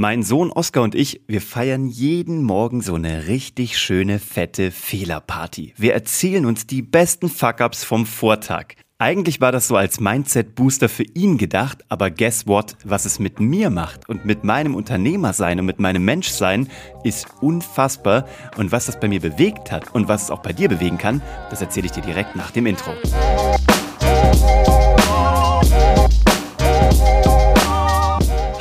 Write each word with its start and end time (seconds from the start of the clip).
Mein 0.00 0.22
Sohn 0.22 0.50
Oskar 0.50 0.82
und 0.82 0.94
ich, 0.94 1.20
wir 1.26 1.42
feiern 1.42 1.86
jeden 1.86 2.42
Morgen 2.42 2.80
so 2.80 2.94
eine 2.94 3.26
richtig 3.26 3.76
schöne, 3.76 4.18
fette 4.18 4.70
Fehlerparty. 4.70 5.74
Wir 5.76 5.92
erzählen 5.92 6.46
uns 6.46 6.66
die 6.66 6.80
besten 6.80 7.28
Fuck-Ups 7.28 7.84
vom 7.84 8.06
Vortag. 8.06 8.76
Eigentlich 8.96 9.42
war 9.42 9.52
das 9.52 9.68
so 9.68 9.76
als 9.76 10.00
Mindset-Booster 10.00 10.88
für 10.88 11.02
ihn 11.02 11.36
gedacht, 11.36 11.84
aber 11.90 12.10
guess 12.10 12.46
what? 12.46 12.78
Was 12.82 13.04
es 13.04 13.18
mit 13.18 13.40
mir 13.40 13.68
macht 13.68 14.08
und 14.08 14.24
mit 14.24 14.42
meinem 14.42 14.74
Unternehmersein 14.74 15.60
und 15.60 15.66
mit 15.66 15.80
meinem 15.80 16.02
Menschsein 16.02 16.70
ist 17.04 17.26
unfassbar. 17.42 18.26
Und 18.56 18.72
was 18.72 18.86
das 18.86 18.98
bei 18.98 19.08
mir 19.08 19.20
bewegt 19.20 19.70
hat 19.70 19.94
und 19.94 20.08
was 20.08 20.22
es 20.22 20.30
auch 20.30 20.40
bei 20.40 20.54
dir 20.54 20.70
bewegen 20.70 20.96
kann, 20.96 21.20
das 21.50 21.60
erzähle 21.60 21.84
ich 21.84 21.92
dir 21.92 22.00
direkt 22.00 22.36
nach 22.36 22.52
dem 22.52 22.64
Intro. 22.64 22.92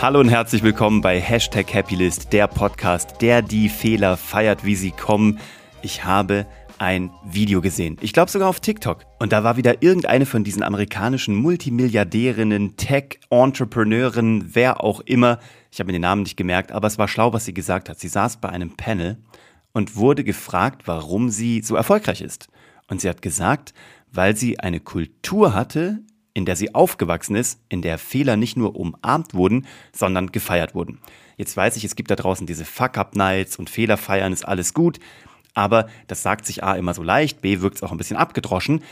Hallo 0.01 0.21
und 0.21 0.29
herzlich 0.29 0.63
willkommen 0.63 1.01
bei 1.01 1.19
Hashtag 1.19 1.73
Happylist, 1.73 2.31
der 2.31 2.47
Podcast, 2.47 3.21
der 3.21 3.41
die 3.41 3.67
Fehler 3.67 4.15
feiert, 4.15 4.63
wie 4.63 4.75
sie 4.75 4.91
kommen. 4.91 5.39
Ich 5.81 6.05
habe 6.05 6.45
ein 6.77 7.11
Video 7.25 7.59
gesehen. 7.59 7.97
Ich 7.99 8.13
glaube 8.13 8.31
sogar 8.31 8.47
auf 8.47 8.61
TikTok. 8.61 9.03
Und 9.19 9.33
da 9.33 9.43
war 9.43 9.57
wieder 9.57 9.83
irgendeine 9.83 10.25
von 10.25 10.45
diesen 10.45 10.63
amerikanischen 10.63 11.35
Multimilliardärinnen, 11.35 12.77
Tech-Entrepreneuren, 12.77 14.55
wer 14.55 14.81
auch 14.85 15.01
immer. 15.01 15.39
Ich 15.69 15.81
habe 15.81 15.87
mir 15.87 15.93
den 15.93 16.03
Namen 16.03 16.23
nicht 16.23 16.37
gemerkt, 16.37 16.71
aber 16.71 16.87
es 16.87 16.97
war 16.97 17.09
schlau, 17.09 17.33
was 17.33 17.43
sie 17.43 17.53
gesagt 17.53 17.89
hat. 17.89 17.99
Sie 17.99 18.07
saß 18.07 18.37
bei 18.37 18.47
einem 18.47 18.77
Panel 18.77 19.17
und 19.73 19.97
wurde 19.97 20.23
gefragt, 20.23 20.83
warum 20.85 21.29
sie 21.29 21.61
so 21.61 21.75
erfolgreich 21.75 22.21
ist. 22.21 22.47
Und 22.87 23.01
sie 23.01 23.09
hat 23.09 23.21
gesagt, 23.21 23.73
weil 24.13 24.37
sie 24.37 24.61
eine 24.61 24.79
Kultur 24.79 25.53
hatte, 25.53 25.99
in 26.39 26.45
der 26.45 26.55
sie 26.55 26.73
aufgewachsen 26.73 27.35
ist, 27.35 27.59
in 27.67 27.81
der 27.81 27.97
Fehler 27.97 28.37
nicht 28.37 28.55
nur 28.55 28.77
umarmt 28.77 29.33
wurden, 29.33 29.67
sondern 29.91 30.31
gefeiert 30.31 30.73
wurden. 30.73 30.99
Jetzt 31.35 31.55
weiß 31.57 31.75
ich, 31.75 31.83
es 31.83 31.97
gibt 31.97 32.09
da 32.09 32.15
draußen 32.15 32.47
diese 32.47 32.63
Fuck-Up-Nights 32.63 33.57
und 33.57 33.69
Fehler 33.69 33.97
feiern 33.97 34.31
ist 34.31 34.47
alles 34.47 34.73
gut, 34.73 34.99
aber 35.53 35.87
das 36.07 36.23
sagt 36.23 36.45
sich 36.45 36.63
A 36.63 36.75
immer 36.75 36.93
so 36.93 37.03
leicht, 37.03 37.41
B 37.41 37.59
wirkt 37.59 37.75
es 37.75 37.83
auch 37.83 37.91
ein 37.91 37.97
bisschen 37.97 38.15
abgedroschen. 38.15 38.83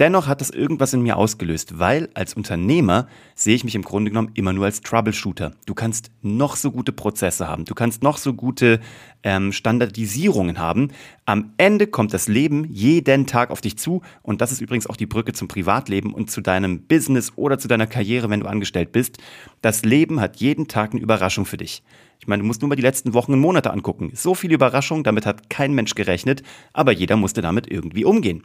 Dennoch 0.00 0.26
hat 0.26 0.40
das 0.40 0.50
irgendwas 0.50 0.92
in 0.92 1.02
mir 1.02 1.16
ausgelöst, 1.16 1.78
weil 1.78 2.08
als 2.14 2.34
Unternehmer 2.34 3.06
sehe 3.36 3.54
ich 3.54 3.62
mich 3.62 3.76
im 3.76 3.82
Grunde 3.82 4.10
genommen 4.10 4.32
immer 4.34 4.52
nur 4.52 4.64
als 4.64 4.80
Troubleshooter. 4.80 5.52
Du 5.66 5.74
kannst 5.74 6.10
noch 6.20 6.56
so 6.56 6.72
gute 6.72 6.90
Prozesse 6.90 7.46
haben, 7.46 7.64
du 7.64 7.74
kannst 7.74 8.02
noch 8.02 8.18
so 8.18 8.34
gute 8.34 8.80
ähm, 9.22 9.52
Standardisierungen 9.52 10.58
haben. 10.58 10.88
Am 11.26 11.52
Ende 11.58 11.86
kommt 11.86 12.12
das 12.12 12.26
Leben 12.26 12.64
jeden 12.72 13.26
Tag 13.28 13.50
auf 13.50 13.60
dich 13.60 13.78
zu 13.78 14.02
und 14.22 14.40
das 14.40 14.50
ist 14.50 14.60
übrigens 14.60 14.88
auch 14.88 14.96
die 14.96 15.06
Brücke 15.06 15.32
zum 15.32 15.46
Privatleben 15.46 16.12
und 16.12 16.28
zu 16.28 16.40
deinem 16.40 16.82
Business 16.82 17.32
oder 17.36 17.58
zu 17.58 17.68
deiner 17.68 17.86
Karriere, 17.86 18.28
wenn 18.30 18.40
du 18.40 18.46
angestellt 18.46 18.90
bist. 18.90 19.18
Das 19.62 19.84
Leben 19.84 20.20
hat 20.20 20.36
jeden 20.36 20.66
Tag 20.66 20.90
eine 20.90 21.02
Überraschung 21.02 21.46
für 21.46 21.56
dich. 21.56 21.84
Ich 22.18 22.26
meine, 22.26 22.42
du 22.42 22.46
musst 22.48 22.62
nur 22.62 22.68
mal 22.68 22.76
die 22.76 22.82
letzten 22.82 23.14
Wochen 23.14 23.32
und 23.32 23.40
Monate 23.40 23.72
angucken. 23.72 24.10
So 24.14 24.34
viele 24.34 24.54
Überraschungen, 24.54 25.04
damit 25.04 25.24
hat 25.24 25.50
kein 25.50 25.72
Mensch 25.72 25.94
gerechnet, 25.94 26.42
aber 26.72 26.90
jeder 26.90 27.16
musste 27.16 27.42
damit 27.42 27.70
irgendwie 27.70 28.04
umgehen. 28.04 28.42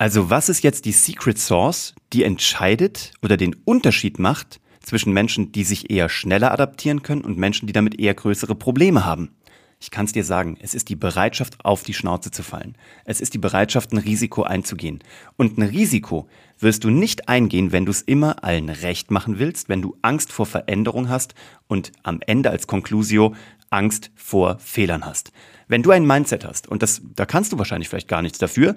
Also 0.00 0.30
was 0.30 0.48
ist 0.48 0.62
jetzt 0.62 0.84
die 0.84 0.92
Secret 0.92 1.40
Source, 1.40 1.96
die 2.12 2.22
entscheidet 2.22 3.14
oder 3.20 3.36
den 3.36 3.56
Unterschied 3.64 4.20
macht 4.20 4.60
zwischen 4.80 5.12
Menschen, 5.12 5.50
die 5.50 5.64
sich 5.64 5.90
eher 5.90 6.08
schneller 6.08 6.52
adaptieren 6.52 7.02
können 7.02 7.22
und 7.22 7.36
Menschen, 7.36 7.66
die 7.66 7.72
damit 7.72 7.98
eher 7.98 8.14
größere 8.14 8.54
Probleme 8.54 9.04
haben? 9.04 9.34
Ich 9.80 9.90
kann 9.90 10.06
es 10.06 10.12
dir 10.12 10.22
sagen, 10.22 10.56
es 10.60 10.74
ist 10.74 10.88
die 10.88 10.96
Bereitschaft, 10.96 11.64
auf 11.64 11.82
die 11.82 11.94
Schnauze 11.94 12.30
zu 12.30 12.44
fallen. 12.44 12.76
Es 13.04 13.20
ist 13.20 13.34
die 13.34 13.38
Bereitschaft, 13.38 13.92
ein 13.92 13.98
Risiko 13.98 14.44
einzugehen. 14.44 15.00
Und 15.36 15.58
ein 15.58 15.62
Risiko 15.62 16.28
wirst 16.60 16.84
du 16.84 16.90
nicht 16.90 17.28
eingehen, 17.28 17.72
wenn 17.72 17.84
du 17.84 17.90
es 17.90 18.02
immer 18.02 18.44
allen 18.44 18.70
recht 18.70 19.10
machen 19.10 19.40
willst, 19.40 19.68
wenn 19.68 19.82
du 19.82 19.96
Angst 20.02 20.30
vor 20.30 20.46
Veränderung 20.46 21.08
hast 21.08 21.34
und 21.66 21.90
am 22.04 22.20
Ende 22.24 22.50
als 22.50 22.68
Conclusio 22.68 23.34
Angst 23.70 24.10
vor 24.14 24.58
Fehlern 24.58 25.04
hast. 25.04 25.32
Wenn 25.66 25.82
du 25.82 25.90
ein 25.90 26.06
Mindset 26.06 26.46
hast, 26.46 26.66
und 26.68 26.82
das, 26.82 27.02
da 27.14 27.26
kannst 27.26 27.52
du 27.52 27.58
wahrscheinlich 27.58 27.88
vielleicht 27.88 28.08
gar 28.08 28.22
nichts 28.22 28.38
dafür, 28.38 28.76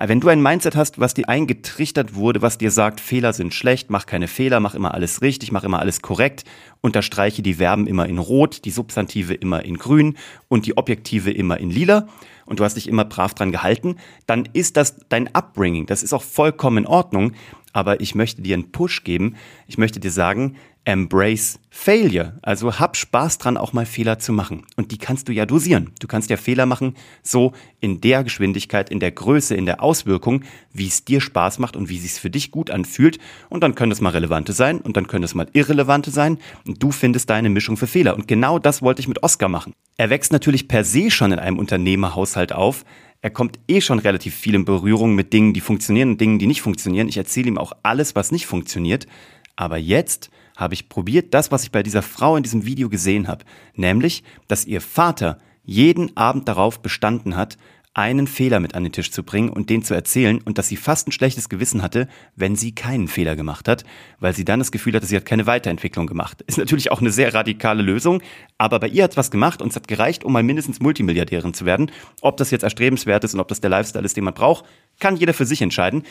wenn 0.00 0.20
du 0.20 0.28
ein 0.28 0.40
Mindset 0.40 0.76
hast, 0.76 1.00
was 1.00 1.14
dir 1.14 1.28
eingetrichtert 1.28 2.14
wurde, 2.14 2.40
was 2.40 2.56
dir 2.56 2.70
sagt, 2.70 3.00
Fehler 3.00 3.32
sind 3.32 3.52
schlecht, 3.52 3.90
mach 3.90 4.06
keine 4.06 4.28
Fehler, 4.28 4.60
mach 4.60 4.76
immer 4.76 4.94
alles 4.94 5.22
richtig, 5.22 5.50
mach 5.50 5.64
immer 5.64 5.80
alles 5.80 6.02
korrekt, 6.02 6.44
unterstreiche 6.80 7.42
die 7.42 7.54
Verben 7.54 7.88
immer 7.88 8.06
in 8.06 8.18
rot, 8.18 8.64
die 8.64 8.70
Substantive 8.70 9.34
immer 9.34 9.64
in 9.64 9.76
grün 9.76 10.16
und 10.46 10.66
die 10.66 10.76
Objektive 10.76 11.32
immer 11.32 11.58
in 11.58 11.70
lila 11.70 12.06
und 12.48 12.60
du 12.60 12.64
hast 12.64 12.74
dich 12.74 12.88
immer 12.88 13.04
brav 13.04 13.34
dran 13.34 13.50
gehalten, 13.50 13.96
dann 14.26 14.48
ist 14.52 14.76
das 14.76 14.96
dein 15.08 15.34
Upbringing. 15.34 15.86
Das 15.86 16.04
ist 16.04 16.12
auch 16.12 16.22
vollkommen 16.22 16.78
in 16.78 16.86
Ordnung. 16.86 17.32
Aber 17.74 18.00
ich 18.00 18.14
möchte 18.14 18.40
dir 18.40 18.54
einen 18.54 18.72
Push 18.72 19.04
geben. 19.04 19.36
Ich 19.66 19.76
möchte 19.76 20.00
dir 20.00 20.10
sagen, 20.10 20.56
Embrace 20.88 21.60
Failure. 21.68 22.38
Also 22.40 22.78
hab 22.78 22.96
Spaß 22.96 23.36
dran, 23.36 23.58
auch 23.58 23.74
mal 23.74 23.84
Fehler 23.84 24.18
zu 24.18 24.32
machen. 24.32 24.64
Und 24.76 24.90
die 24.90 24.96
kannst 24.96 25.28
du 25.28 25.32
ja 25.32 25.44
dosieren. 25.44 25.90
Du 26.00 26.06
kannst 26.06 26.30
ja 26.30 26.38
Fehler 26.38 26.64
machen, 26.64 26.94
so 27.22 27.52
in 27.78 28.00
der 28.00 28.24
Geschwindigkeit, 28.24 28.88
in 28.88 28.98
der 28.98 29.10
Größe, 29.10 29.54
in 29.54 29.66
der 29.66 29.82
Auswirkung, 29.82 30.44
wie 30.72 30.86
es 30.86 31.04
dir 31.04 31.20
Spaß 31.20 31.58
macht 31.58 31.76
und 31.76 31.90
wie 31.90 31.96
es 31.96 32.02
sich 32.04 32.12
für 32.12 32.30
dich 32.30 32.50
gut 32.50 32.70
anfühlt. 32.70 33.18
Und 33.50 33.62
dann 33.62 33.74
können 33.74 33.92
es 33.92 34.00
mal 34.00 34.08
relevante 34.14 34.54
sein 34.54 34.80
und 34.80 34.96
dann 34.96 35.06
können 35.08 35.24
es 35.24 35.34
mal 35.34 35.46
irrelevante 35.52 36.10
sein. 36.10 36.38
Und 36.66 36.82
du 36.82 36.90
findest 36.90 37.28
deine 37.28 37.50
Mischung 37.50 37.76
für 37.76 37.86
Fehler. 37.86 38.14
Und 38.14 38.26
genau 38.26 38.58
das 38.58 38.80
wollte 38.80 39.00
ich 39.00 39.08
mit 39.08 39.22
Oscar 39.22 39.50
machen. 39.50 39.74
Er 39.98 40.08
wächst 40.08 40.32
natürlich 40.32 40.68
per 40.68 40.84
se 40.84 41.10
schon 41.10 41.32
in 41.32 41.38
einem 41.38 41.58
Unternehmerhaushalt 41.58 42.54
auf. 42.54 42.86
Er 43.20 43.28
kommt 43.28 43.58
eh 43.68 43.82
schon 43.82 43.98
relativ 43.98 44.34
viel 44.34 44.54
in 44.54 44.64
Berührung 44.64 45.14
mit 45.14 45.34
Dingen, 45.34 45.52
die 45.52 45.60
funktionieren 45.60 46.12
und 46.12 46.20
Dingen, 46.22 46.38
die 46.38 46.46
nicht 46.46 46.62
funktionieren. 46.62 47.08
Ich 47.08 47.18
erzähle 47.18 47.48
ihm 47.48 47.58
auch 47.58 47.72
alles, 47.82 48.16
was 48.16 48.32
nicht 48.32 48.46
funktioniert. 48.46 49.06
Aber 49.54 49.76
jetzt 49.76 50.30
habe 50.58 50.74
ich 50.74 50.88
probiert, 50.88 51.32
das, 51.32 51.50
was 51.50 51.62
ich 51.62 51.70
bei 51.70 51.82
dieser 51.82 52.02
Frau 52.02 52.36
in 52.36 52.42
diesem 52.42 52.66
Video 52.66 52.90
gesehen 52.90 53.28
habe, 53.28 53.44
nämlich, 53.74 54.24
dass 54.48 54.66
ihr 54.66 54.80
Vater 54.80 55.38
jeden 55.64 56.14
Abend 56.16 56.48
darauf 56.48 56.82
bestanden 56.82 57.36
hat, 57.36 57.56
einen 57.94 58.26
Fehler 58.26 58.60
mit 58.60 58.74
an 58.74 58.84
den 58.84 58.92
Tisch 58.92 59.10
zu 59.10 59.22
bringen 59.22 59.48
und 59.48 59.70
den 59.70 59.82
zu 59.82 59.94
erzählen 59.94 60.40
und 60.44 60.58
dass 60.58 60.68
sie 60.68 60.76
fast 60.76 61.08
ein 61.08 61.12
schlechtes 61.12 61.48
Gewissen 61.48 61.82
hatte, 61.82 62.08
wenn 62.36 62.54
sie 62.54 62.72
keinen 62.72 63.08
Fehler 63.08 63.34
gemacht 63.34 63.66
hat, 63.66 63.84
weil 64.20 64.34
sie 64.34 64.44
dann 64.44 64.60
das 64.60 64.70
Gefühl 64.70 64.94
hatte, 64.94 65.06
sie 65.06 65.16
hat 65.16 65.24
keine 65.24 65.46
Weiterentwicklung 65.46 66.06
gemacht. 66.06 66.42
Ist 66.46 66.58
natürlich 66.58 66.90
auch 66.90 67.00
eine 67.00 67.10
sehr 67.10 67.34
radikale 67.34 67.82
Lösung, 67.82 68.22
aber 68.56 68.78
bei 68.78 68.88
ihr 68.88 69.04
hat 69.04 69.16
was 69.16 69.30
gemacht 69.30 69.62
und 69.62 69.70
es 69.70 69.76
hat 69.76 69.88
gereicht, 69.88 70.24
um 70.24 70.32
mal 70.32 70.42
mindestens 70.42 70.80
Multimilliardärin 70.80 71.54
zu 71.54 71.66
werden. 71.66 71.90
Ob 72.20 72.36
das 72.36 72.50
jetzt 72.50 72.62
erstrebenswert 72.62 73.24
ist 73.24 73.34
und 73.34 73.40
ob 73.40 73.48
das 73.48 73.60
der 73.60 73.70
Lifestyle 73.70 74.04
ist, 74.04 74.16
den 74.16 74.24
man 74.24 74.34
braucht, 74.34 74.64
kann 75.00 75.16
jeder 75.16 75.34
für 75.34 75.46
sich 75.46 75.62
entscheiden. 75.62 76.04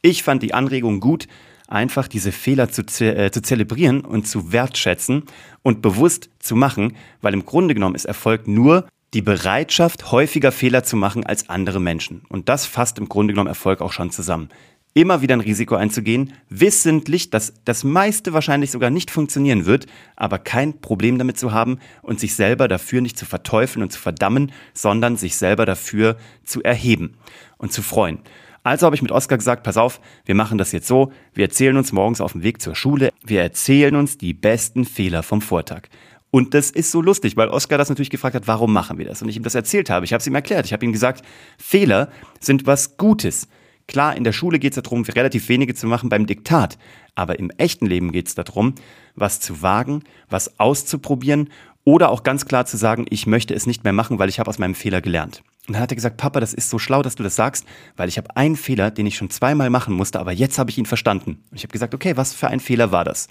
Ich 0.00 0.22
fand 0.22 0.42
die 0.42 0.54
Anregung 0.54 1.00
gut, 1.00 1.26
einfach 1.72 2.08
diese 2.08 2.32
Fehler 2.32 2.70
zu, 2.70 2.84
ze 2.84 3.14
äh, 3.14 3.30
zu 3.30 3.42
zelebrieren 3.42 4.02
und 4.02 4.26
zu 4.26 4.52
wertschätzen 4.52 5.24
und 5.62 5.82
bewusst 5.82 6.30
zu 6.38 6.54
machen, 6.54 6.96
weil 7.20 7.34
im 7.34 7.44
Grunde 7.44 7.74
genommen 7.74 7.94
ist 7.94 8.04
Erfolg 8.04 8.46
nur 8.46 8.86
die 9.14 9.22
Bereitschaft, 9.22 10.10
häufiger 10.10 10.52
Fehler 10.52 10.84
zu 10.84 10.96
machen 10.96 11.24
als 11.26 11.48
andere 11.48 11.80
Menschen. 11.80 12.22
Und 12.28 12.48
das 12.48 12.64
fasst 12.64 12.98
im 12.98 13.08
Grunde 13.08 13.34
genommen 13.34 13.48
Erfolg 13.48 13.80
auch 13.80 13.92
schon 13.92 14.10
zusammen. 14.10 14.48
Immer 14.94 15.22
wieder 15.22 15.34
ein 15.34 15.40
Risiko 15.40 15.74
einzugehen, 15.74 16.34
wissentlich, 16.50 17.30
dass 17.30 17.54
das 17.64 17.82
meiste 17.82 18.34
wahrscheinlich 18.34 18.70
sogar 18.70 18.90
nicht 18.90 19.10
funktionieren 19.10 19.64
wird, 19.64 19.86
aber 20.16 20.38
kein 20.38 20.80
Problem 20.80 21.16
damit 21.16 21.38
zu 21.38 21.52
haben 21.52 21.78
und 22.02 22.20
sich 22.20 22.34
selber 22.34 22.68
dafür 22.68 23.00
nicht 23.00 23.18
zu 23.18 23.24
verteufeln 23.24 23.82
und 23.82 23.90
zu 23.90 23.98
verdammen, 23.98 24.52
sondern 24.74 25.16
sich 25.16 25.36
selber 25.36 25.64
dafür 25.64 26.18
zu 26.44 26.62
erheben 26.62 27.16
und 27.56 27.72
zu 27.72 27.80
freuen. 27.80 28.18
Also 28.62 28.86
habe 28.86 28.94
ich 28.94 29.02
mit 29.02 29.10
Oskar 29.10 29.38
gesagt, 29.38 29.64
pass 29.64 29.76
auf, 29.76 30.00
wir 30.24 30.36
machen 30.36 30.56
das 30.56 30.72
jetzt 30.72 30.86
so, 30.86 31.12
wir 31.34 31.44
erzählen 31.44 31.76
uns 31.76 31.92
morgens 31.92 32.20
auf 32.20 32.32
dem 32.32 32.44
Weg 32.44 32.62
zur 32.62 32.76
Schule, 32.76 33.12
wir 33.24 33.42
erzählen 33.42 33.96
uns 33.96 34.18
die 34.18 34.34
besten 34.34 34.84
Fehler 34.84 35.22
vom 35.22 35.40
Vortag. 35.40 35.88
Und 36.30 36.54
das 36.54 36.70
ist 36.70 36.90
so 36.90 37.02
lustig, 37.02 37.36
weil 37.36 37.48
Oskar 37.48 37.76
das 37.76 37.88
natürlich 37.90 38.08
gefragt 38.08 38.34
hat, 38.34 38.46
warum 38.46 38.72
machen 38.72 38.98
wir 38.98 39.04
das? 39.04 39.20
Und 39.20 39.28
ich 39.28 39.36
ihm 39.36 39.42
das 39.42 39.54
erzählt 39.54 39.90
habe. 39.90 40.06
Ich 40.06 40.14
habe 40.14 40.20
es 40.20 40.26
ihm 40.26 40.34
erklärt. 40.34 40.64
Ich 40.64 40.72
habe 40.72 40.84
ihm 40.84 40.92
gesagt, 40.92 41.22
Fehler 41.58 42.08
sind 42.40 42.66
was 42.66 42.96
Gutes. 42.96 43.48
Klar, 43.86 44.16
in 44.16 44.24
der 44.24 44.32
Schule 44.32 44.58
geht 44.58 44.74
es 44.74 44.82
darum, 44.82 45.02
relativ 45.02 45.50
wenige 45.50 45.74
zu 45.74 45.86
machen 45.86 46.08
beim 46.08 46.26
Diktat. 46.26 46.78
Aber 47.14 47.38
im 47.38 47.50
echten 47.58 47.84
Leben 47.84 48.12
geht 48.12 48.28
es 48.28 48.34
darum, 48.34 48.76
was 49.14 49.40
zu 49.40 49.60
wagen, 49.60 50.04
was 50.30 50.58
auszuprobieren 50.58 51.50
oder 51.84 52.10
auch 52.10 52.22
ganz 52.22 52.46
klar 52.46 52.64
zu 52.66 52.76
sagen, 52.76 53.06
ich 53.10 53.26
möchte 53.26 53.54
es 53.54 53.66
nicht 53.66 53.84
mehr 53.84 53.92
machen, 53.92 54.18
weil 54.18 54.28
ich 54.28 54.38
habe 54.38 54.48
aus 54.48 54.58
meinem 54.58 54.74
Fehler 54.74 55.00
gelernt. 55.00 55.42
Und 55.66 55.74
dann 55.74 55.82
hat 55.82 55.92
er 55.92 55.96
gesagt, 55.96 56.16
Papa, 56.16 56.40
das 56.40 56.54
ist 56.54 56.70
so 56.70 56.78
schlau, 56.78 57.02
dass 57.02 57.14
du 57.14 57.22
das 57.22 57.36
sagst, 57.36 57.66
weil 57.96 58.08
ich 58.08 58.18
habe 58.18 58.36
einen 58.36 58.56
Fehler, 58.56 58.90
den 58.90 59.06
ich 59.06 59.16
schon 59.16 59.30
zweimal 59.30 59.70
machen 59.70 59.94
musste, 59.94 60.20
aber 60.20 60.32
jetzt 60.32 60.58
habe 60.58 60.70
ich 60.70 60.78
ihn 60.78 60.86
verstanden. 60.86 61.42
Und 61.50 61.56
ich 61.56 61.62
habe 61.62 61.72
gesagt, 61.72 61.94
okay, 61.94 62.16
was 62.16 62.34
für 62.34 62.48
ein 62.48 62.60
Fehler 62.60 62.92
war 62.92 63.04
das? 63.04 63.28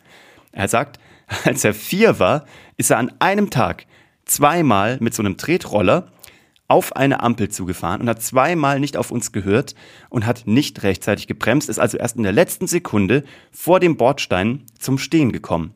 Er 0.52 0.68
sagt, 0.68 1.00
als 1.46 1.64
er 1.64 1.74
vier 1.74 2.20
war, 2.20 2.46
ist 2.78 2.92
er 2.92 2.98
an 2.98 3.12
einem 3.20 3.50
Tag 3.50 3.86
zweimal 4.26 4.98
mit 5.00 5.14
so 5.14 5.24
einem 5.24 5.38
Tretroller 5.38 6.12
auf 6.68 6.96
eine 6.96 7.22
Ampel 7.22 7.50
zugefahren 7.50 8.00
und 8.00 8.08
hat 8.08 8.22
zweimal 8.22 8.80
nicht 8.80 8.96
auf 8.96 9.12
uns 9.12 9.34
gehört 9.34 9.76
und 10.10 10.26
hat 10.26 10.44
nicht 10.46 10.84
rechtzeitig 10.84 11.28
gebremst, 11.28 11.68
ist 11.68 11.80
also 11.80 11.98
erst 11.98 12.16
in 12.16 12.24
der 12.24 12.32
letzten 12.32 12.66
Sekunde 12.66 13.24
vor 13.52 13.82
dem 13.82 13.98
Bordstein 13.98 14.64
zum 14.80 14.98
Stehen 14.98 15.34
gekommen. 15.34 15.74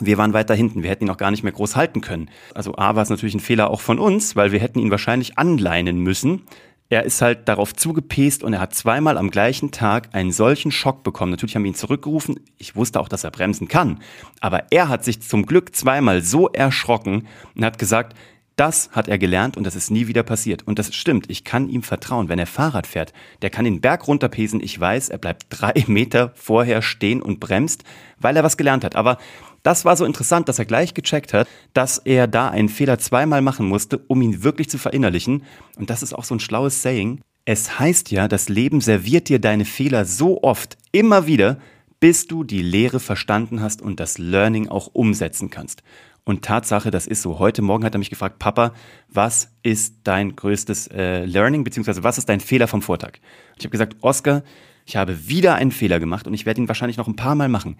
Wir 0.00 0.16
waren 0.16 0.32
weiter 0.32 0.54
hinten, 0.54 0.82
wir 0.82 0.90
hätten 0.90 1.04
ihn 1.04 1.10
auch 1.10 1.16
gar 1.16 1.32
nicht 1.32 1.42
mehr 1.42 1.52
groß 1.52 1.74
halten 1.74 2.00
können. 2.00 2.30
Also 2.54 2.76
A 2.76 2.94
war 2.94 3.02
es 3.02 3.10
natürlich 3.10 3.34
ein 3.34 3.40
Fehler 3.40 3.70
auch 3.70 3.80
von 3.80 3.98
uns, 3.98 4.36
weil 4.36 4.52
wir 4.52 4.60
hätten 4.60 4.78
ihn 4.78 4.90
wahrscheinlich 4.90 5.38
anleinen 5.38 5.98
müssen. 5.98 6.42
er 6.90 7.02
ist 7.02 7.20
halt 7.20 7.48
darauf 7.48 7.74
zugepest 7.74 8.42
und 8.42 8.54
er 8.54 8.60
hat 8.60 8.74
zweimal 8.74 9.18
am 9.18 9.30
gleichen 9.30 9.72
Tag 9.72 10.08
einen 10.12 10.32
solchen 10.32 10.70
Schock 10.70 11.02
bekommen. 11.02 11.30
Natürlich 11.32 11.54
haben 11.54 11.64
wir 11.64 11.70
ihn 11.70 11.74
zurückgerufen. 11.74 12.40
Ich 12.56 12.76
wusste 12.76 13.00
auch, 13.00 13.08
dass 13.08 13.24
er 13.24 13.30
bremsen 13.30 13.68
kann. 13.68 14.00
Aber 14.40 14.64
er 14.70 14.88
hat 14.88 15.04
sich 15.04 15.20
zum 15.20 15.44
Glück 15.44 15.76
zweimal 15.76 16.22
so 16.22 16.48
erschrocken 16.48 17.26
und 17.54 17.64
hat 17.64 17.78
gesagt, 17.78 18.16
das 18.58 18.90
hat 18.90 19.06
er 19.06 19.18
gelernt 19.18 19.56
und 19.56 19.64
das 19.64 19.76
ist 19.76 19.90
nie 19.90 20.08
wieder 20.08 20.24
passiert. 20.24 20.66
Und 20.66 20.80
das 20.80 20.92
stimmt, 20.94 21.30
ich 21.30 21.44
kann 21.44 21.68
ihm 21.68 21.84
vertrauen. 21.84 22.28
Wenn 22.28 22.40
er 22.40 22.46
Fahrrad 22.46 22.88
fährt, 22.88 23.12
der 23.40 23.50
kann 23.50 23.64
den 23.64 23.80
Berg 23.80 24.08
runterpesen. 24.08 24.60
Ich 24.60 24.78
weiß, 24.78 25.10
er 25.10 25.18
bleibt 25.18 25.46
drei 25.50 25.74
Meter 25.86 26.32
vorher 26.34 26.82
stehen 26.82 27.22
und 27.22 27.38
bremst, 27.38 27.84
weil 28.18 28.36
er 28.36 28.42
was 28.42 28.56
gelernt 28.56 28.84
hat. 28.84 28.96
Aber 28.96 29.18
das 29.62 29.84
war 29.84 29.96
so 29.96 30.04
interessant, 30.04 30.48
dass 30.48 30.58
er 30.58 30.64
gleich 30.64 30.94
gecheckt 30.94 31.32
hat, 31.34 31.48
dass 31.74 31.98
er 31.98 32.26
da 32.26 32.48
einen 32.48 32.68
Fehler 32.68 32.98
zweimal 32.98 33.42
machen 33.42 33.66
musste, 33.66 33.98
um 33.98 34.22
ihn 34.22 34.42
wirklich 34.42 34.70
zu 34.70 34.78
verinnerlichen. 34.78 35.44
Und 35.76 35.90
das 35.90 36.02
ist 36.02 36.14
auch 36.14 36.24
so 36.24 36.34
ein 36.34 36.40
schlaues 36.40 36.82
Saying. 36.82 37.20
Es 37.44 37.78
heißt 37.78 38.10
ja, 38.10 38.28
das 38.28 38.48
Leben 38.48 38.80
serviert 38.80 39.28
dir 39.28 39.38
deine 39.38 39.64
Fehler 39.64 40.04
so 40.04 40.42
oft, 40.42 40.76
immer 40.92 41.26
wieder, 41.26 41.58
bis 42.00 42.26
du 42.26 42.44
die 42.44 42.62
Lehre 42.62 43.00
verstanden 43.00 43.60
hast 43.60 43.82
und 43.82 44.00
das 44.00 44.18
Learning 44.18 44.68
auch 44.68 44.88
umsetzen 44.92 45.50
kannst. 45.50 45.82
Und 46.24 46.44
Tatsache, 46.44 46.90
das 46.90 47.06
ist 47.06 47.22
so. 47.22 47.38
Heute 47.38 47.62
Morgen 47.62 47.84
hat 47.84 47.94
er 47.94 47.98
mich 47.98 48.10
gefragt, 48.10 48.38
Papa, 48.38 48.74
was 49.08 49.50
ist 49.62 49.94
dein 50.04 50.36
größtes 50.36 50.88
äh, 50.88 51.24
Learning, 51.24 51.64
beziehungsweise 51.64 52.04
was 52.04 52.18
ist 52.18 52.28
dein 52.28 52.40
Fehler 52.40 52.68
vom 52.68 52.82
Vortag? 52.82 53.12
Ich 53.56 53.64
habe 53.64 53.70
gesagt, 53.70 53.96
Oscar, 54.02 54.42
ich 54.84 54.96
habe 54.96 55.28
wieder 55.28 55.54
einen 55.54 55.72
Fehler 55.72 56.00
gemacht 56.00 56.26
und 56.26 56.34
ich 56.34 56.44
werde 56.44 56.60
ihn 56.60 56.68
wahrscheinlich 56.68 56.98
noch 56.98 57.08
ein 57.08 57.16
paar 57.16 57.34
Mal 57.34 57.48
machen 57.48 57.78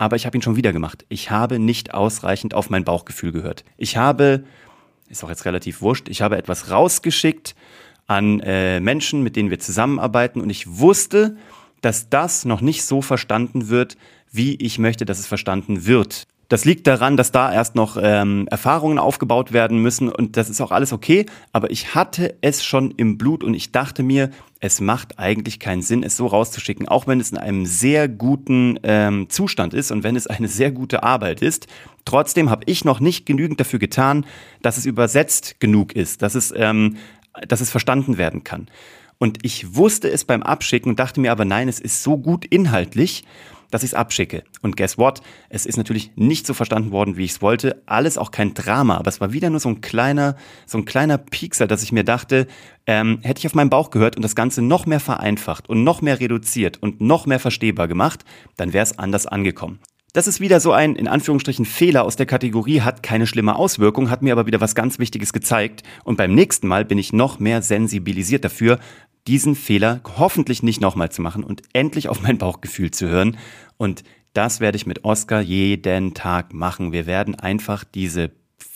aber 0.00 0.16
ich 0.16 0.24
habe 0.24 0.38
ihn 0.38 0.40
schon 0.40 0.56
wieder 0.56 0.72
gemacht. 0.72 1.04
Ich 1.10 1.30
habe 1.30 1.58
nicht 1.58 1.92
ausreichend 1.92 2.54
auf 2.54 2.70
mein 2.70 2.84
Bauchgefühl 2.84 3.32
gehört. 3.32 3.64
Ich 3.76 3.98
habe, 3.98 4.44
ist 5.10 5.22
auch 5.22 5.28
jetzt 5.28 5.44
relativ 5.44 5.82
wurscht, 5.82 6.08
ich 6.08 6.22
habe 6.22 6.38
etwas 6.38 6.70
rausgeschickt 6.70 7.54
an 8.06 8.40
äh, 8.40 8.80
Menschen, 8.80 9.22
mit 9.22 9.36
denen 9.36 9.50
wir 9.50 9.58
zusammenarbeiten 9.58 10.40
und 10.40 10.48
ich 10.48 10.78
wusste, 10.78 11.36
dass 11.82 12.08
das 12.08 12.46
noch 12.46 12.62
nicht 12.62 12.82
so 12.84 13.02
verstanden 13.02 13.68
wird, 13.68 13.98
wie 14.32 14.54
ich 14.54 14.78
möchte, 14.78 15.04
dass 15.04 15.18
es 15.18 15.26
verstanden 15.26 15.84
wird. 15.84 16.26
Das 16.50 16.64
liegt 16.64 16.88
daran, 16.88 17.16
dass 17.16 17.30
da 17.30 17.52
erst 17.52 17.76
noch 17.76 17.96
ähm, 18.02 18.48
Erfahrungen 18.50 18.98
aufgebaut 18.98 19.52
werden 19.52 19.78
müssen 19.78 20.08
und 20.08 20.36
das 20.36 20.50
ist 20.50 20.60
auch 20.60 20.72
alles 20.72 20.92
okay. 20.92 21.26
Aber 21.52 21.70
ich 21.70 21.94
hatte 21.94 22.34
es 22.40 22.64
schon 22.64 22.90
im 22.90 23.18
Blut 23.18 23.44
und 23.44 23.54
ich 23.54 23.70
dachte 23.70 24.02
mir, 24.02 24.30
es 24.58 24.80
macht 24.80 25.20
eigentlich 25.20 25.60
keinen 25.60 25.80
Sinn, 25.80 26.02
es 26.02 26.16
so 26.16 26.26
rauszuschicken, 26.26 26.88
auch 26.88 27.06
wenn 27.06 27.20
es 27.20 27.30
in 27.30 27.38
einem 27.38 27.66
sehr 27.66 28.08
guten 28.08 28.80
ähm, 28.82 29.28
Zustand 29.30 29.74
ist 29.74 29.92
und 29.92 30.02
wenn 30.02 30.16
es 30.16 30.26
eine 30.26 30.48
sehr 30.48 30.72
gute 30.72 31.04
Arbeit 31.04 31.40
ist. 31.40 31.68
Trotzdem 32.04 32.50
habe 32.50 32.64
ich 32.66 32.84
noch 32.84 32.98
nicht 32.98 33.26
genügend 33.26 33.60
dafür 33.60 33.78
getan, 33.78 34.26
dass 34.60 34.76
es 34.76 34.86
übersetzt 34.86 35.60
genug 35.60 35.94
ist, 35.94 36.20
dass 36.20 36.34
es, 36.34 36.52
ähm, 36.56 36.96
dass 37.46 37.60
es 37.60 37.70
verstanden 37.70 38.18
werden 38.18 38.42
kann. 38.42 38.66
Und 39.18 39.38
ich 39.42 39.76
wusste 39.76 40.10
es 40.10 40.24
beim 40.24 40.42
Abschicken 40.42 40.96
dachte 40.96 41.20
mir 41.20 41.30
aber, 41.30 41.44
nein, 41.44 41.68
es 41.68 41.78
ist 41.78 42.02
so 42.02 42.18
gut 42.18 42.44
inhaltlich 42.44 43.22
dass 43.70 43.82
ich 43.82 43.90
es 43.90 43.94
abschicke. 43.94 44.44
Und 44.62 44.76
guess 44.76 44.98
what? 44.98 45.20
Es 45.48 45.66
ist 45.66 45.76
natürlich 45.76 46.12
nicht 46.16 46.46
so 46.46 46.54
verstanden 46.54 46.90
worden, 46.90 47.16
wie 47.16 47.24
ich 47.24 47.32
es 47.32 47.42
wollte. 47.42 47.82
Alles 47.86 48.18
auch 48.18 48.30
kein 48.30 48.54
Drama, 48.54 48.96
aber 48.96 49.08
es 49.08 49.20
war 49.20 49.32
wieder 49.32 49.50
nur 49.50 49.60
so 49.60 49.68
ein 49.68 49.80
kleiner, 49.80 50.36
so 50.66 50.78
ein 50.78 50.84
kleiner 50.84 51.18
Piekser, 51.18 51.66
dass 51.66 51.82
ich 51.82 51.92
mir 51.92 52.04
dachte, 52.04 52.46
ähm, 52.86 53.18
hätte 53.22 53.38
ich 53.38 53.46
auf 53.46 53.54
meinen 53.54 53.70
Bauch 53.70 53.90
gehört 53.90 54.16
und 54.16 54.22
das 54.22 54.34
Ganze 54.34 54.62
noch 54.62 54.86
mehr 54.86 55.00
vereinfacht 55.00 55.68
und 55.68 55.84
noch 55.84 56.02
mehr 56.02 56.20
reduziert 56.20 56.82
und 56.82 57.00
noch 57.00 57.26
mehr 57.26 57.38
verstehbar 57.38 57.88
gemacht, 57.88 58.24
dann 58.56 58.72
wäre 58.72 58.82
es 58.82 58.98
anders 58.98 59.26
angekommen. 59.26 59.80
Das 60.12 60.26
ist 60.26 60.40
wieder 60.40 60.58
so 60.58 60.72
ein, 60.72 60.96
in 60.96 61.06
Anführungsstrichen, 61.06 61.64
Fehler 61.64 62.02
aus 62.02 62.16
der 62.16 62.26
Kategorie, 62.26 62.80
hat 62.80 63.04
keine 63.04 63.28
schlimme 63.28 63.54
Auswirkung, 63.54 64.10
hat 64.10 64.22
mir 64.22 64.32
aber 64.32 64.46
wieder 64.46 64.60
was 64.60 64.74
ganz 64.74 64.98
Wichtiges 64.98 65.32
gezeigt. 65.32 65.84
Und 66.02 66.16
beim 66.16 66.34
nächsten 66.34 66.66
Mal 66.66 66.84
bin 66.84 66.98
ich 66.98 67.12
noch 67.12 67.38
mehr 67.38 67.62
sensibilisiert 67.62 68.44
dafür, 68.44 68.80
diesen 69.26 69.54
Fehler 69.54 70.00
hoffentlich 70.18 70.62
nicht 70.62 70.80
nochmal 70.80 71.10
zu 71.10 71.22
machen 71.22 71.44
und 71.44 71.62
endlich 71.72 72.08
auf 72.08 72.22
mein 72.22 72.38
Bauchgefühl 72.38 72.90
zu 72.90 73.08
hören. 73.08 73.36
Und 73.76 74.02
das 74.32 74.60
werde 74.60 74.76
ich 74.76 74.86
mit 74.86 75.04
Oscar 75.04 75.40
jeden 75.40 76.14
Tag 76.14 76.54
machen. 76.54 76.92
Wir 76.92 77.06
werden 77.06 77.34
einfach 77.34 77.84
diese 77.84 78.30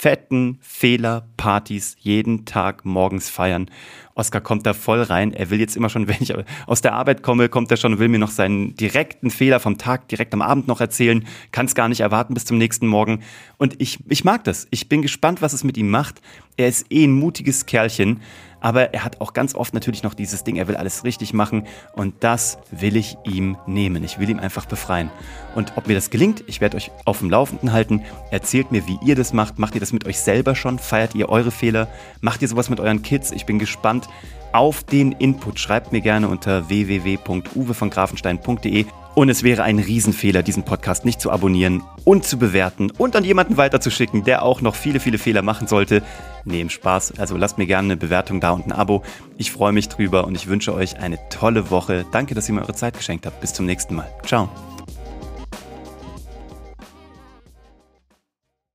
fetten 0.05 0.59
Fehlerpartys 0.61 1.97
jeden 2.01 2.45
Tag 2.45 2.85
morgens 2.85 3.31
feiern. 3.31 3.71
Oscar 4.15 4.41
kommt 4.41 4.67
da 4.67 4.75
voll 4.75 5.03
rein. 5.03 5.33
Er 5.33 5.51
will 5.51 5.61
jetzt 5.61 5.77
immer 5.77 5.89
schon, 5.89 6.09
wenn 6.09 6.21
ich 6.21 6.35
aus 6.67 6.83
der 6.83 6.95
Arbeit 6.95 7.23
komme, 7.23 7.49
kommt 7.49 7.71
er 7.71 7.77
schon 7.77 7.95
und 7.95 7.99
will 8.01 8.09
mir 8.09 8.19
noch 8.19 8.31
seinen 8.31 8.75
direkten 8.75 9.31
Fehler 9.31 9.61
vom 9.61 9.79
Tag 9.79 10.09
direkt 10.09 10.35
am 10.35 10.43
Abend 10.43 10.69
noch 10.69 10.81
erzählen. 10.81 11.27
Kann 11.53 11.67
es 11.67 11.75
gar 11.75 11.89
nicht 11.89 12.01
erwarten 12.01 12.35
bis 12.35 12.45
zum 12.45 12.59
nächsten 12.59 12.87
Morgen. 12.87 13.23
Und 13.57 13.81
ich, 13.81 13.99
ich 14.09 14.25
mag 14.25 14.45
das. 14.45 14.67
Ich 14.71 14.89
bin 14.89 15.01
gespannt, 15.01 15.43
was 15.43 15.53
es 15.53 15.65
mit 15.65 15.77
ihm 15.77 15.91
macht. 15.91 16.21
Er 16.57 16.69
ist 16.69 16.91
eh 16.91 17.05
ein 17.05 17.13
mutiges 17.13 17.65
Kerlchen. 17.65 18.21
Aber 18.65 18.93
er 18.95 19.05
hat 19.05 19.21
auch 19.21 19.35
ganz 19.35 19.55
oft 19.55 19.75
natürlich 19.75 20.03
noch 20.03 20.15
dieses 20.15 20.43
Ding, 20.43 20.57
er 20.57 20.67
will 20.69 20.77
alles 20.77 21.05
richtig 21.05 21.35
machen 21.35 21.67
und 21.93 22.25
das 22.25 22.57
will 22.71 22.97
ich 22.97 23.19
ihm 23.25 23.59
nehmen. 23.67 24.03
Ich 24.05 24.19
will 24.19 24.31
ihm 24.31 24.39
einfach 24.39 24.65
befreien. 24.65 25.11
Und 25.55 25.75
ob 25.77 25.87
mir 25.87 25.93
das 25.93 26.09
gelingt, 26.09 26.43
ich 26.47 26.63
werde 26.63 26.79
euch 26.79 26.91
auf 27.05 27.19
dem 27.19 27.29
Laufenden 27.29 27.73
halten. 27.73 28.01
Erzählt 28.31 28.73
mir, 28.73 28.87
wie 28.87 28.99
ihr 29.05 29.17
das 29.17 29.35
macht. 29.35 29.59
Macht 29.59 29.75
ihr 29.75 29.81
das 29.81 29.93
mit 29.93 30.07
euch 30.07 30.19
selber 30.19 30.55
schon? 30.55 30.79
Feiert 30.79 31.15
ihr 31.15 31.29
eure 31.29 31.51
Fehler? 31.51 31.89
Macht 32.23 32.41
ihr 32.41 32.49
sowas 32.49 32.71
mit 32.71 32.81
euren 32.81 33.03
Kids? 33.03 33.33
Ich 33.33 33.45
bin 33.45 33.59
gespannt 33.59 34.09
auf 34.55 34.83
den 34.83 35.13
Input. 35.13 35.61
Schreibt 35.61 35.93
mir 35.93 36.01
gerne 36.01 36.29
unter 36.29 36.71
www.uwevongrafenstein.de. 36.71 38.87
Und 39.15 39.29
es 39.29 39.43
wäre 39.45 39.63
ein 39.63 39.79
Riesenfehler, 39.79 40.43
diesen 40.43 40.65
Podcast 40.65 41.05
nicht 41.05 41.21
zu 41.21 41.31
abonnieren 41.31 41.83
und 42.05 42.25
zu 42.25 42.37
bewerten 42.37 42.91
und 42.91 43.15
an 43.15 43.25
jemanden 43.25 43.57
weiterzuschicken, 43.57 44.25
der 44.25 44.43
auch 44.43 44.61
noch 44.61 44.75
viele, 44.75 44.99
viele 44.99 45.19
Fehler 45.19 45.43
machen 45.43 45.69
sollte. 45.69 46.03
Nehmt 46.45 46.73
Spaß. 46.73 47.15
Also 47.19 47.37
lasst 47.37 47.57
mir 47.57 47.67
gerne 47.67 47.87
eine 47.87 47.97
Bewertung 47.97 48.41
da 48.41 48.51
und 48.51 48.67
ein 48.67 48.73
Abo. 48.73 49.03
Ich 49.39 49.53
freue 49.53 49.73
mich 49.73 49.89
drüber 49.89 50.27
und 50.27 50.35
ich 50.35 50.49
wünsche 50.49 50.75
euch 50.75 50.99
eine 50.99 51.19
tolle 51.29 51.71
Woche. 51.71 52.05
Danke, 52.11 52.35
dass 52.35 52.49
ihr 52.49 52.55
mir 52.55 52.63
eure 52.63 52.75
Zeit 52.75 52.97
geschenkt 52.97 53.25
habt. 53.25 53.41
Bis 53.41 53.53
zum 53.53 53.67
nächsten 53.67 53.95
Mal. 53.95 54.11
Ciao. 54.27 54.49